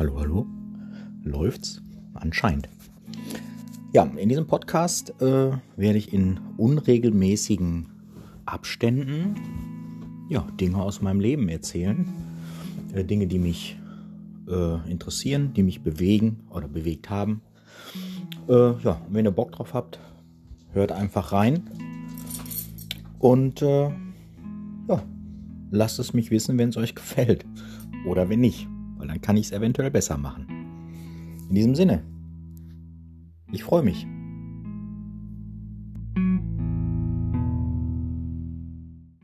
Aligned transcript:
Hallo, 0.00 0.18
hallo. 0.18 0.46
Läuft's? 1.24 1.82
Anscheinend. 2.14 2.70
Ja, 3.92 4.04
in 4.04 4.30
diesem 4.30 4.46
Podcast 4.46 5.10
äh, 5.20 5.50
werde 5.76 5.98
ich 5.98 6.14
in 6.14 6.40
unregelmäßigen 6.56 7.84
Abständen 8.46 9.34
ja, 10.30 10.48
Dinge 10.58 10.78
aus 10.78 11.02
meinem 11.02 11.20
Leben 11.20 11.50
erzählen. 11.50 12.08
Äh, 12.94 13.04
Dinge, 13.04 13.26
die 13.26 13.38
mich 13.38 13.76
äh, 14.48 14.90
interessieren, 14.90 15.52
die 15.52 15.62
mich 15.62 15.82
bewegen 15.82 16.44
oder 16.48 16.66
bewegt 16.66 17.10
haben. 17.10 17.42
Äh, 18.48 18.80
ja, 18.82 19.02
wenn 19.10 19.26
ihr 19.26 19.32
Bock 19.32 19.52
drauf 19.52 19.74
habt, 19.74 20.00
hört 20.72 20.92
einfach 20.92 21.30
rein. 21.32 21.68
Und 23.18 23.60
äh, 23.60 23.90
ja, 24.88 25.02
lasst 25.70 25.98
es 25.98 26.14
mich 26.14 26.30
wissen, 26.30 26.56
wenn 26.56 26.70
es 26.70 26.78
euch 26.78 26.94
gefällt. 26.94 27.44
Oder 28.06 28.30
wenn 28.30 28.40
nicht, 28.40 28.66
weil 29.00 29.08
dann 29.08 29.20
kann 29.20 29.36
ich 29.36 29.46
es 29.46 29.52
eventuell 29.52 29.90
besser 29.90 30.16
machen. 30.16 30.46
In 31.48 31.54
diesem 31.54 31.74
Sinne, 31.74 32.04
ich 33.50 33.64
freue 33.64 33.82
mich. 33.82 34.06